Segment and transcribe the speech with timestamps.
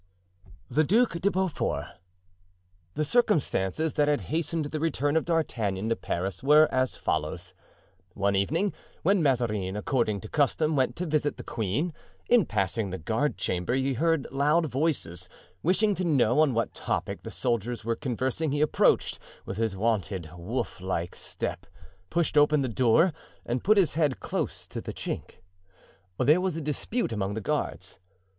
[0.67, 1.85] The Duc de Beaufort.
[2.95, 7.53] The circumstances that had hastened the return of D'Artagnan to Paris were as follows:
[8.15, 11.93] One evening, when Mazarin, according to custom, went to visit the queen,
[12.27, 15.29] in passing the guard chamber he heard loud voices;
[15.61, 20.31] wishing to know on what topic the soldiers were conversing, he approached with his wonted
[20.35, 21.67] wolf like step,
[22.09, 23.13] pushed open the door
[23.45, 25.43] and put his head close to the chink.
[26.17, 27.99] There was a dispute among the guards.